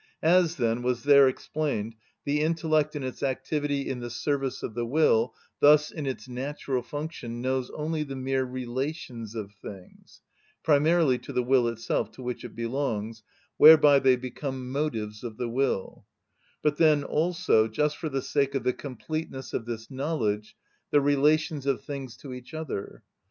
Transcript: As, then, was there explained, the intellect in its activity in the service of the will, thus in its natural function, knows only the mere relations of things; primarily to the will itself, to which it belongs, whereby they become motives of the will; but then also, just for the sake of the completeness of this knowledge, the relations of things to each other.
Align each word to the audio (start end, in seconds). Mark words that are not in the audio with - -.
As, 0.23 0.55
then, 0.55 0.81
was 0.81 1.03
there 1.03 1.27
explained, 1.27 1.93
the 2.25 2.41
intellect 2.41 2.95
in 2.95 3.03
its 3.03 3.21
activity 3.21 3.87
in 3.87 3.99
the 3.99 4.09
service 4.09 4.63
of 4.63 4.73
the 4.73 4.83
will, 4.83 5.35
thus 5.59 5.91
in 5.91 6.07
its 6.07 6.27
natural 6.27 6.81
function, 6.81 7.39
knows 7.39 7.69
only 7.69 8.01
the 8.01 8.15
mere 8.15 8.43
relations 8.43 9.35
of 9.35 9.53
things; 9.61 10.23
primarily 10.63 11.19
to 11.19 11.31
the 11.31 11.43
will 11.43 11.67
itself, 11.67 12.09
to 12.13 12.23
which 12.23 12.43
it 12.43 12.55
belongs, 12.55 13.21
whereby 13.57 13.99
they 13.99 14.15
become 14.15 14.71
motives 14.71 15.23
of 15.23 15.37
the 15.37 15.47
will; 15.49 16.07
but 16.63 16.77
then 16.77 17.03
also, 17.03 17.67
just 17.67 17.95
for 17.95 18.09
the 18.09 18.23
sake 18.23 18.55
of 18.55 18.63
the 18.63 18.73
completeness 18.73 19.53
of 19.53 19.65
this 19.67 19.91
knowledge, 19.91 20.55
the 20.89 20.99
relations 20.99 21.67
of 21.67 21.83
things 21.83 22.17
to 22.17 22.33
each 22.33 22.55
other. 22.55 23.03